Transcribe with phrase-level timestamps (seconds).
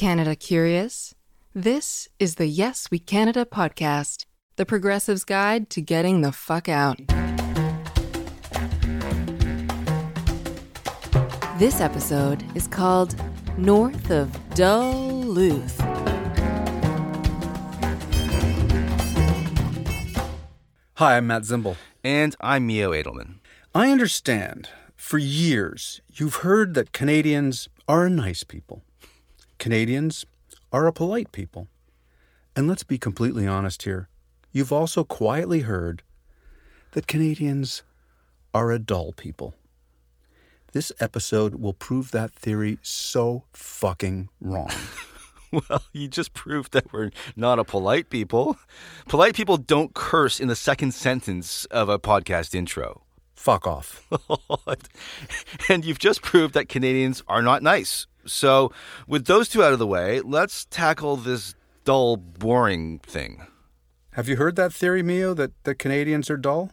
[0.00, 1.14] Canada curious?
[1.54, 4.24] This is the Yes We Canada podcast,
[4.56, 6.96] the progressive's guide to getting the fuck out.
[11.58, 13.14] This episode is called
[13.58, 15.78] North of Duluth.
[20.94, 21.76] Hi, I'm Matt Zimbel.
[22.02, 23.34] And I'm Mio Edelman.
[23.74, 28.82] I understand for years you've heard that Canadians are nice people.
[29.60, 30.24] Canadians
[30.72, 31.68] are a polite people.
[32.56, 34.08] And let's be completely honest here.
[34.52, 36.02] You've also quietly heard
[36.92, 37.82] that Canadians
[38.54, 39.54] are a dull people.
[40.72, 44.72] This episode will prove that theory so fucking wrong.
[45.52, 48.56] Well, you just proved that we're not a polite people.
[49.08, 53.02] Polite people don't curse in the second sentence of a podcast intro.
[53.34, 54.06] Fuck off.
[55.68, 58.06] and you've just proved that Canadians are not nice.
[58.26, 58.72] So,
[59.06, 63.46] with those two out of the way, let's tackle this dull, boring thing.
[64.12, 66.70] Have you heard that theory, Mio, that, that Canadians are dull?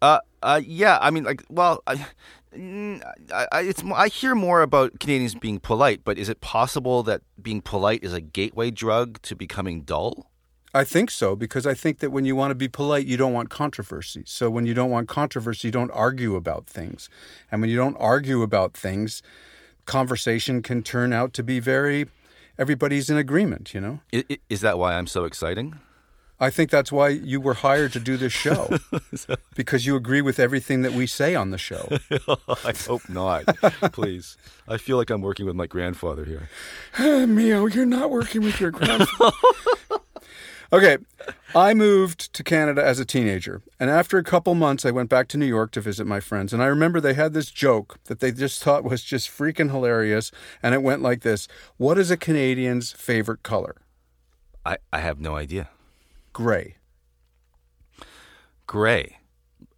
[0.00, 0.98] Uh, uh, yeah.
[1.00, 2.06] I mean, like, well, I,
[2.54, 7.22] I, I, it's I hear more about Canadians being polite, but is it possible that
[7.42, 10.30] being polite is a gateway drug to becoming dull?
[10.76, 13.32] I think so because I think that when you want to be polite, you don't
[13.32, 14.24] want controversy.
[14.26, 17.08] So when you don't want controversy, you don't argue about things.
[17.50, 19.22] And when you don't argue about things,
[19.86, 22.06] conversation can turn out to be very
[22.58, 24.00] everybody's in agreement, you know?
[24.48, 25.78] Is that why I'm so exciting?
[26.40, 28.76] I think that's why you were hired to do this show
[29.54, 31.88] because you agree with everything that we say on the show.
[32.64, 33.44] I hope not.
[33.92, 34.36] Please.
[34.66, 36.48] I feel like I'm working with my grandfather here.
[37.26, 39.36] Mio, you're not working with your grandfather.
[40.74, 40.98] Okay,
[41.54, 45.28] I moved to Canada as a teenager, and after a couple months, I went back
[45.28, 46.52] to New York to visit my friends.
[46.52, 50.30] And I remember they had this joke that they just thought was just freaking hilarious,
[50.62, 53.76] and it went like this What is a Canadian's favorite color?
[54.66, 55.68] I, I have no idea.
[56.32, 56.76] Gray.
[58.66, 59.18] Gray.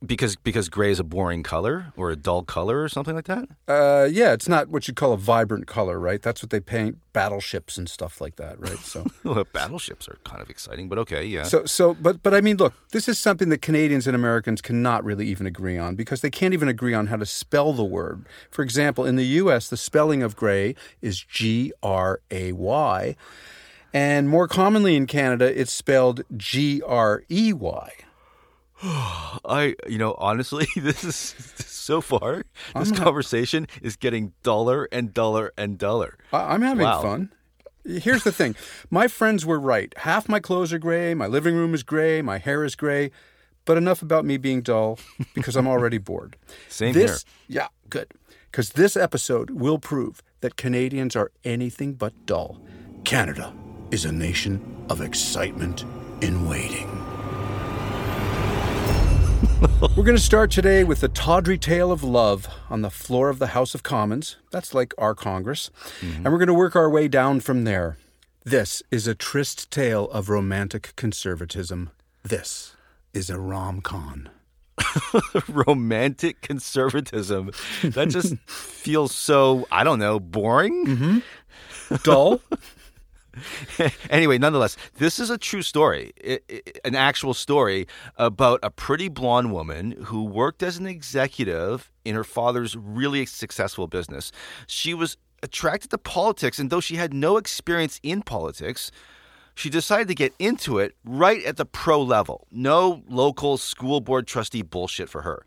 [0.07, 3.49] Because because gray is a boring color or a dull color or something like that?
[3.67, 6.23] Uh, yeah, it's not what you'd call a vibrant color, right?
[6.23, 8.79] That's what they paint battleships and stuff like that, right?
[8.79, 9.07] So.
[9.25, 11.43] Well, battleships are kind of exciting, but okay, yeah.
[11.43, 15.05] So, so, but, but I mean, look, this is something that Canadians and Americans cannot
[15.05, 18.25] really even agree on because they can't even agree on how to spell the word.
[18.51, 23.17] For example, in the U.S., the spelling of gray is G R A Y,
[23.93, 27.93] and more commonly in Canada, it's spelled G R E Y.
[28.83, 31.17] I, you know, honestly, this is
[31.67, 32.45] so far,
[32.75, 36.17] this conversation is getting duller and duller and duller.
[36.33, 37.03] I- I'm having Wow.
[37.03, 37.33] fun.
[37.85, 38.57] Here's the thing
[38.91, 39.95] my friends were right.
[39.99, 43.11] Half my clothes are gray, my living room is gray, my hair is gray.
[43.65, 44.99] But enough about me being dull
[45.35, 46.37] because I'm already bored.
[46.69, 48.13] Same this, Yeah, good.
[48.51, 52.61] Because this episode will prove that Canadians are anything but dull.
[53.05, 53.53] Canada
[53.91, 55.85] is a nation of excitement
[56.21, 57.06] in waiting.
[59.79, 63.39] We're going to start today with the tawdry tale of love on the floor of
[63.39, 64.37] the House of Commons.
[64.51, 65.71] That's like our Congress.
[66.01, 66.25] Mm-hmm.
[66.25, 67.99] And we're going to work our way down from there.
[68.43, 71.91] This is a tryst tale of romantic conservatism.
[72.23, 72.75] This
[73.13, 74.31] is a rom com.
[75.49, 77.51] Romantic conservatism.
[77.83, 80.87] That just feels so, I don't know, boring?
[80.87, 81.97] Mm-hmm.
[82.03, 82.41] Dull?
[84.11, 87.87] anyway, nonetheless, this is a true story, I- I- an actual story
[88.17, 93.87] about a pretty blonde woman who worked as an executive in her father's really successful
[93.87, 94.33] business.
[94.67, 98.91] She was attracted to politics, and though she had no experience in politics,
[99.55, 102.47] she decided to get into it right at the pro level.
[102.51, 105.45] No local school board trustee bullshit for her.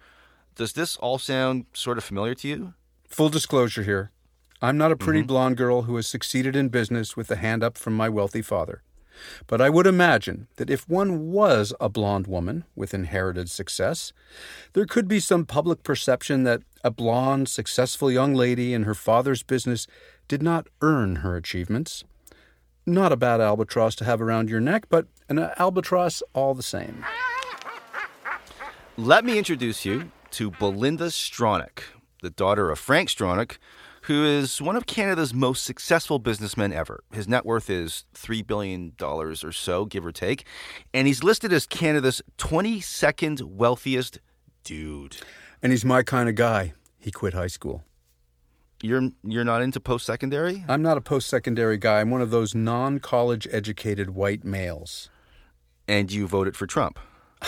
[0.55, 2.73] Does this all sound sort of familiar to you?
[3.07, 4.11] Full disclosure here.
[4.61, 5.27] I'm not a pretty mm-hmm.
[5.27, 8.81] blonde girl who has succeeded in business with a hand up from my wealthy father.
[9.47, 14.13] But I would imagine that if one was a blonde woman with inherited success,
[14.73, 19.43] there could be some public perception that a blonde, successful young lady in her father's
[19.43, 19.87] business
[20.27, 22.03] did not earn her achievements.
[22.85, 27.05] Not a bad albatross to have around your neck, but an albatross all the same.
[28.97, 31.83] Let me introduce you to Belinda Stronach,
[32.21, 33.57] the daughter of Frank Stronach,
[34.09, 37.03] who is one of Canada's most successful businessmen ever.
[37.13, 40.47] His net worth is $3 billion or so, give or take,
[40.95, 44.17] and he's listed as Canada's 22nd wealthiest
[44.63, 45.17] dude.
[45.61, 46.73] And he's my kind of guy.
[46.97, 47.83] He quit high school.
[48.81, 50.65] You're, you're not into post secondary?
[50.67, 52.01] I'm not a post secondary guy.
[52.01, 55.11] I'm one of those non college educated white males.
[55.87, 56.97] And you voted for Trump.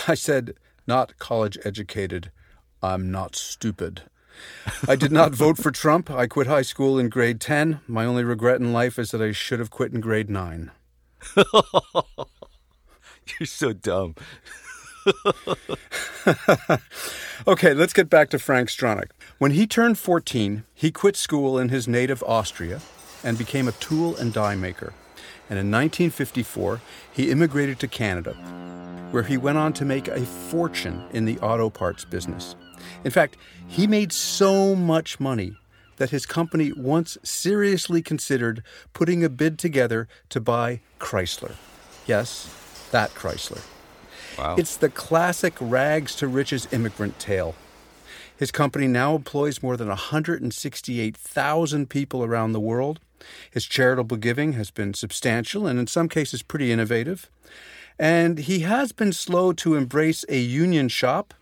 [0.06, 0.54] I said,
[0.86, 2.30] not college educated.
[2.80, 4.02] I'm not stupid.
[4.88, 6.10] I did not vote for Trump.
[6.10, 7.80] I quit high school in grade 10.
[7.86, 10.70] My only regret in life is that I should have quit in grade 9.
[11.36, 11.46] You're
[13.46, 14.14] so dumb.
[17.46, 19.10] okay, let's get back to Frank Stronach.
[19.38, 22.80] When he turned 14, he quit school in his native Austria
[23.24, 24.92] and became a tool and die maker.
[25.50, 26.80] And in 1954,
[27.12, 28.32] he immigrated to Canada,
[29.10, 32.56] where he went on to make a fortune in the auto parts business.
[33.04, 33.36] In fact,
[33.66, 35.56] he made so much money
[35.96, 38.62] that his company once seriously considered
[38.92, 41.54] putting a bid together to buy Chrysler.
[42.06, 43.62] Yes, that Chrysler.
[44.38, 44.56] Wow.
[44.56, 47.54] It's the classic rags to riches immigrant tale.
[48.36, 52.98] His company now employs more than 168,000 people around the world.
[53.50, 57.30] His charitable giving has been substantial and, in some cases, pretty innovative.
[57.98, 61.34] And he has been slow to embrace a union shop,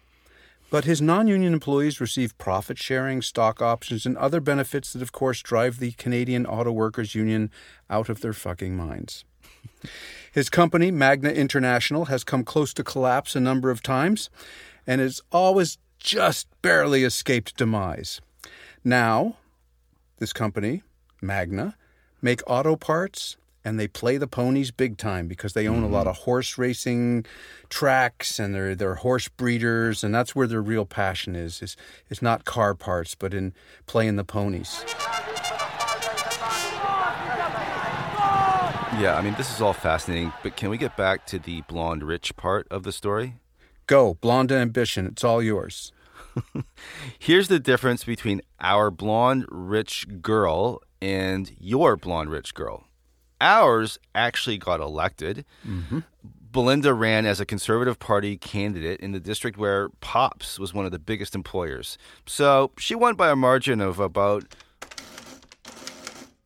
[0.71, 5.13] but his non union employees receive profit sharing, stock options, and other benefits that, of
[5.13, 7.51] course, drive the Canadian Auto Workers Union
[7.91, 9.25] out of their fucking minds.
[10.33, 14.31] His company, Magna International, has come close to collapse a number of times
[14.87, 18.21] and has always just barely escaped demise.
[18.85, 19.37] Now,
[20.19, 20.83] this company,
[21.21, 21.77] Magna,
[22.23, 26.01] make auto parts and they play the ponies big time because they own a lot
[26.01, 26.11] mm-hmm.
[26.11, 27.25] of horse racing
[27.69, 31.77] tracks and they're they're horse breeders and that's where their real passion is is
[32.09, 33.53] is not car parts but in
[33.87, 34.85] playing the ponies.
[38.99, 42.03] Yeah, I mean, this is all fascinating, but can we get back to the blonde
[42.03, 43.37] rich part of the story?
[43.87, 45.91] Go, blonde ambition, it's all yours.
[47.19, 52.85] Here's the difference between our blonde rich girl and your blonde rich girl.
[53.41, 55.45] Ours actually got elected.
[55.67, 56.01] Mm-hmm.
[56.53, 60.91] Belinda ran as a Conservative Party candidate in the district where Pops was one of
[60.91, 61.97] the biggest employers.
[62.27, 64.45] So she won by a margin of about,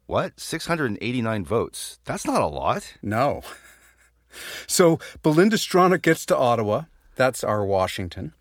[0.07, 1.99] what, 689 votes.
[2.05, 2.95] That's not a lot.
[3.03, 3.43] No.
[4.67, 6.85] So Belinda Stronach gets to Ottawa,
[7.17, 8.35] that's our Washington,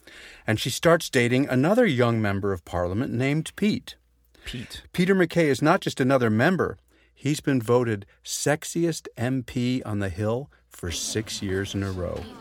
[0.47, 3.95] and she starts dating another young member of parliament named Pete.
[4.45, 4.83] Pete.
[4.91, 6.77] Peter MacKay is not just another member,
[7.23, 12.21] he's been voted sexiest MP on the Hill for six years in a row.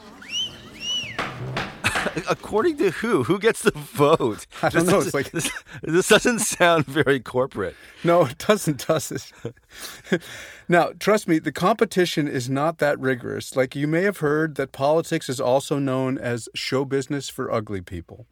[2.29, 3.23] According to who?
[3.23, 4.47] Who gets the vote?
[4.61, 5.49] I don't This know, it's like- this,
[5.83, 7.77] this doesn't sound very corporate.
[8.03, 10.23] No, it doesn't, does it?
[10.69, 13.55] now, trust me, the competition is not that rigorous.
[13.55, 17.81] Like you may have heard that politics is also known as show business for ugly
[17.81, 18.27] people.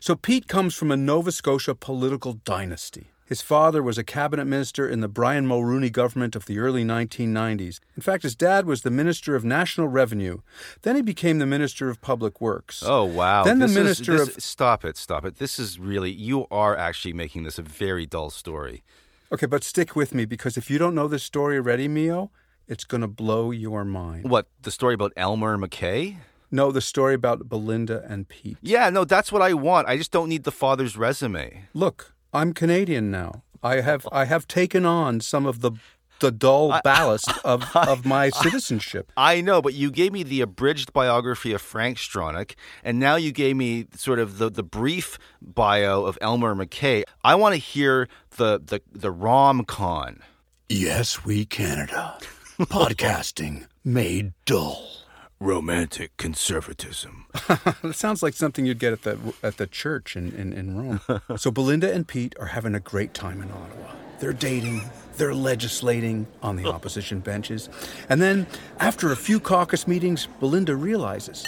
[0.00, 3.12] so Pete comes from a Nova Scotia political dynasty.
[3.28, 7.78] His father was a cabinet minister in the Brian Mulroney government of the early 1990s.
[7.94, 10.38] In fact, his dad was the Minister of National Revenue.
[10.80, 12.82] Then he became the Minister of Public Works.
[12.86, 13.44] Oh wow!
[13.44, 15.36] Then the This is- Minister this- of stop it, stop it.
[15.36, 18.82] This is really you are actually making this a very dull story.
[19.30, 22.30] Okay, but stick with me because if you don't know this story already, Mio,
[22.66, 24.30] it's going to blow your mind.
[24.30, 26.16] What the story about Elmer MacKay?
[26.50, 28.56] No, the story about Belinda and Pete.
[28.62, 29.86] Yeah, no, that's what I want.
[29.86, 31.64] I just don't need the father's resume.
[31.74, 33.42] Look, I'm Canadian now.
[33.62, 35.72] I have I have taken on some of the
[36.20, 39.12] the dull ballast of, of my citizenship.
[39.16, 43.30] I know, but you gave me the abridged biography of Frank Stronach, and now you
[43.30, 47.04] gave me sort of the, the brief bio of Elmer MacKay.
[47.22, 50.20] I want to hear the the the rom con.
[50.68, 52.18] Yes, we Canada.
[52.60, 55.07] Podcasting made dull.
[55.40, 57.26] Romantic conservatism.
[57.84, 61.20] It sounds like something you'd get at the at the church in, in, in Rome.
[61.36, 63.92] so Belinda and Pete are having a great time in Ottawa.
[64.18, 64.82] They're dating,
[65.16, 67.68] they're legislating on the opposition benches.
[68.08, 68.46] And then,
[68.80, 71.46] after a few caucus meetings, Belinda realizes,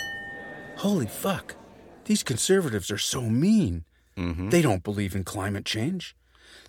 [0.77, 1.57] holy fuck,
[2.05, 3.85] these conservatives are so mean.
[4.17, 4.51] Mm-hmm.
[4.51, 6.15] They don't believe in climate change.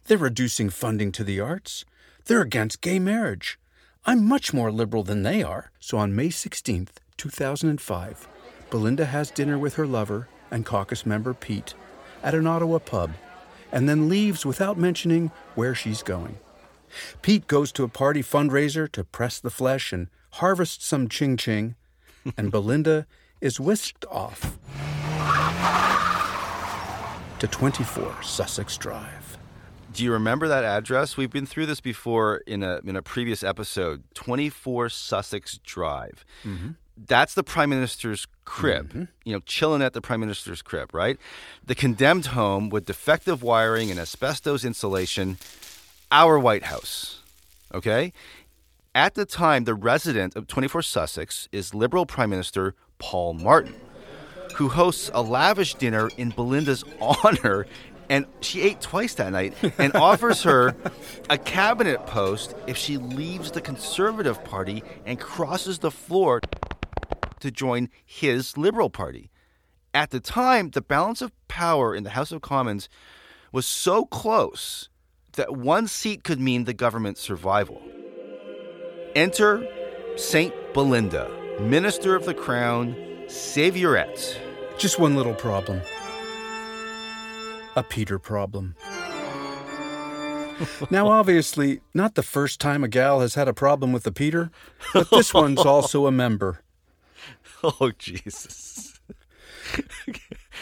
[0.06, 1.86] They're reducing funding to the arts.
[2.26, 3.60] They're against gay marriage.
[4.06, 5.72] I'm much more liberal than they are.
[5.80, 6.90] So on May 16th,
[7.22, 8.28] 2005,
[8.72, 11.76] Belinda has dinner with her lover and caucus member Pete
[12.24, 13.12] at an Ottawa pub
[13.72, 16.40] and then leaves without mentioning where she's going.
[17.22, 21.76] Pete goes to a party fundraiser to press the flesh and harvest some ching ching,
[22.36, 23.06] and Belinda
[23.40, 24.58] is whisked off
[27.38, 29.38] to 24 Sussex Drive.
[29.94, 31.18] Do you remember that address?
[31.18, 34.04] We've been through this before in a in a previous episode.
[34.14, 36.24] Twenty four Sussex Drive.
[36.46, 36.70] Mm-hmm.
[36.98, 38.90] That's the prime minister's crib.
[38.90, 39.04] Mm-hmm.
[39.24, 41.18] You know, chilling at the prime minister's crib, right?
[41.66, 45.38] The condemned home with defective wiring and asbestos insulation.
[46.12, 47.22] Our White House.
[47.74, 48.12] Okay.
[48.94, 53.76] At the time, the resident of 24 Sussex is Liberal Prime Minister Paul Martin.
[54.56, 57.66] who hosts a lavish dinner in Belinda's honor.
[58.10, 60.76] And she ate twice that night and offers her
[61.30, 66.42] a cabinet post if she leaves the Conservative Party and crosses the floor
[67.42, 69.30] to join his Liberal Party.
[69.94, 72.88] At the time, the balance of power in the House of Commons
[73.52, 74.90] was so close
[75.34, 77.82] that one seat could mean the government's survival.
[79.16, 79.68] Enter
[80.16, 81.30] Saint Belinda,
[81.60, 82.96] Minister of the Crown,
[83.28, 84.38] Saviorette.
[84.78, 85.82] Just one little problem
[87.76, 88.76] a Peter problem.
[90.92, 94.52] now, obviously, not the first time a gal has had a problem with the Peter,
[94.94, 96.62] but this one's also a member.
[97.80, 99.00] Oh, Jesus.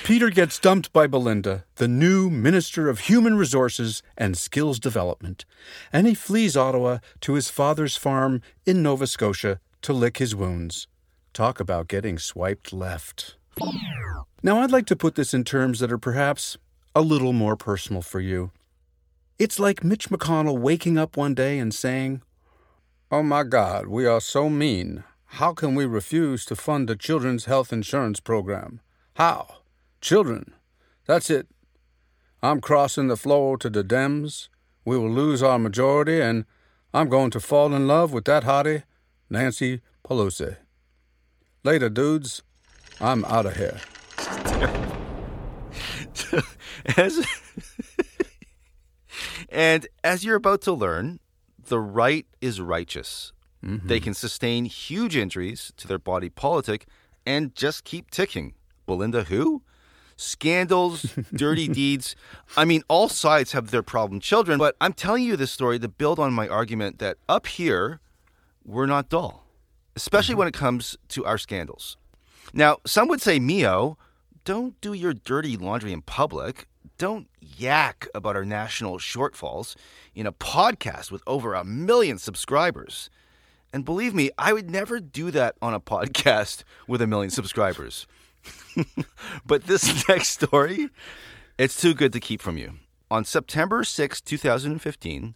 [0.04, 5.46] Peter gets dumped by Belinda, the new Minister of Human Resources and Skills Development,
[5.94, 10.88] and he flees Ottawa to his father's farm in Nova Scotia to lick his wounds.
[11.34, 13.36] Talk about getting swiped left.
[14.44, 16.58] Now, I'd like to put this in terms that are perhaps
[16.96, 18.52] a little more personal for you.
[19.38, 22.22] It's like Mitch McConnell waking up one day and saying,
[23.12, 25.04] Oh my God, we are so mean.
[25.34, 28.82] How can we refuse to fund a children's health insurance program?
[29.16, 29.58] How?
[30.02, 30.54] Children.
[31.06, 31.48] That's it.
[32.42, 34.50] I'm crossing the floor to the Dems.
[34.84, 36.46] We will lose our majority, and
[36.94, 38.84] I'm going to fall in love with that hottie,
[39.30, 40.58] Nancy Pelosi.
[41.64, 42.42] Later, dudes.
[43.00, 43.80] I'm out of here.
[46.98, 47.26] as,
[49.50, 51.20] and as you're about to learn,
[51.68, 53.32] the right is righteous.
[53.64, 53.88] Mm-hmm.
[53.88, 56.86] They can sustain huge injuries to their body politic
[57.26, 58.54] and just keep ticking.
[58.86, 59.62] Belinda, who?
[60.16, 62.16] Scandals, dirty deeds.
[62.58, 65.88] I mean, all sides have their problem children, but I'm telling you this story to
[65.88, 68.00] build on my argument that up here,
[68.66, 69.46] we're not dull,
[69.96, 70.40] especially mm-hmm.
[70.40, 71.98] when it comes to our scandals.
[72.54, 73.98] Now, some would say, Mio,
[74.44, 76.68] don't do your dirty laundry in public.
[76.98, 79.76] Don't yak about our national shortfalls
[80.16, 83.10] in a podcast with over a million subscribers.
[83.72, 88.08] And believe me, I would never do that on a podcast with a million subscribers.
[89.46, 90.90] but this next story,
[91.58, 92.74] it's too good to keep from you.
[93.12, 95.36] On September 6, 2015,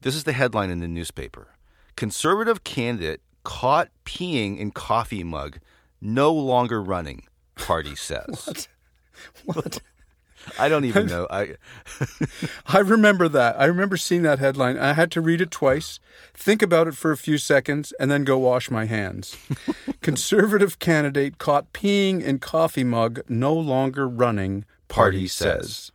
[0.00, 1.48] this is the headline in the newspaper
[1.96, 5.58] Conservative candidate caught peeing in coffee mug,
[6.00, 8.68] no longer running, party says.
[9.44, 9.56] what?
[9.56, 9.80] What?
[10.58, 11.26] I don't even know.
[11.30, 11.56] I
[12.66, 13.58] I remember that.
[13.60, 14.78] I remember seeing that headline.
[14.78, 16.00] I had to read it twice,
[16.34, 19.36] think about it for a few seconds, and then go wash my hands.
[20.02, 25.92] Conservative candidate caught peeing in coffee mug, no longer running, party, party says.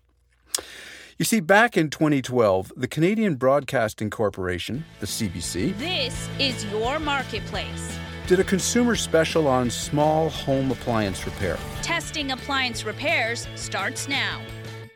[1.17, 7.99] You see, back in 2012, the Canadian Broadcasting Corporation, the CBC, this is your marketplace
[8.31, 11.59] did a consumer special on small home appliance repair.
[11.81, 14.41] Testing appliance repairs starts now.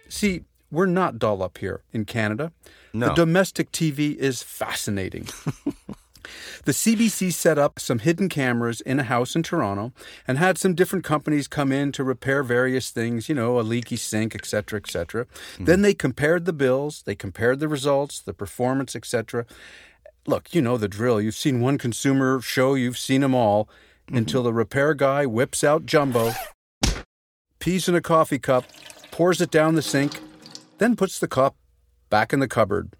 [0.08, 2.54] See, we're not dull up here in Canada.
[2.94, 3.10] No.
[3.10, 5.24] The domestic TV is fascinating.
[6.64, 9.92] the CBC set up some hidden cameras in a house in Toronto
[10.26, 13.98] and had some different companies come in to repair various things, you know, a leaky
[13.98, 15.26] sink, etc., etc.
[15.26, 15.66] Mm-hmm.
[15.66, 19.46] Then they compared the bills, they compared the results, the performance, etc
[20.28, 21.22] look, you know the drill.
[21.22, 24.18] You've seen one consumer show, you've seen them all, mm-hmm.
[24.18, 26.34] until the repair guy whips out Jumbo,
[27.60, 28.66] pees in a coffee cup,
[29.12, 30.20] pours it down the sink,
[30.78, 31.56] then puts the cup
[32.10, 32.96] back in the cupboard.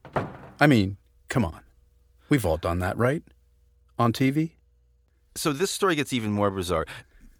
[0.60, 0.98] I mean,
[1.30, 1.62] come on.
[2.30, 3.24] We've all done that, right?
[4.00, 4.52] On TV?
[5.36, 6.86] So this story gets even more bizarre.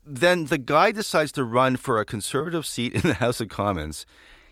[0.06, 4.06] Then the guy decides to run for a conservative seat in the House of Commons.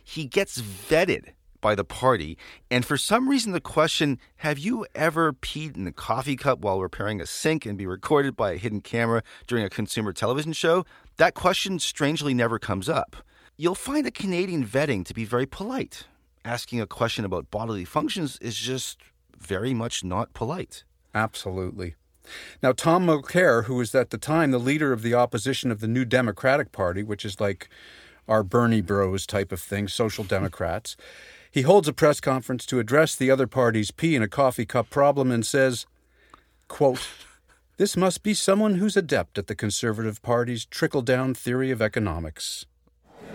[0.03, 2.37] He gets vetted by the party.
[2.69, 6.79] And for some reason, the question, have you ever peed in a coffee cup while
[6.79, 10.85] repairing a sink and be recorded by a hidden camera during a consumer television show?
[11.17, 13.15] That question strangely never comes up.
[13.57, 16.05] You'll find the Canadian vetting to be very polite.
[16.45, 18.99] Asking a question about bodily functions is just
[19.39, 20.83] very much not polite.
[21.15, 21.95] Absolutely.
[22.61, 25.87] Now, Tom Mulcair, who was at the time the leader of the opposition of the
[25.87, 27.69] New Democratic Party, which is like
[28.27, 30.95] our Bernie bros type of thing, social democrats,
[31.53, 34.89] he holds a press conference to address the other party's pee in a coffee cup
[34.89, 35.85] problem and says,
[36.67, 37.07] quote,
[37.77, 42.65] This must be someone who's adept at the Conservative Party's trickle down theory of economics.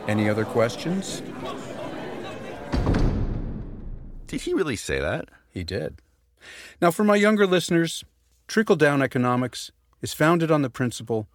[0.08, 1.22] Any other questions?
[4.26, 5.28] Did he really say that?
[5.48, 6.02] He did.
[6.82, 8.04] Now, for my younger listeners,
[8.48, 9.70] trickle down economics
[10.02, 11.28] is founded on the principle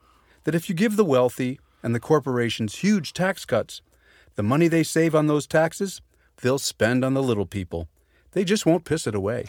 [0.43, 3.81] that if you give the wealthy and the corporations huge tax cuts,
[4.35, 6.01] the money they save on those taxes
[6.43, 7.89] they'll spend on the little people.
[8.33, 9.45] They just won't piss it away.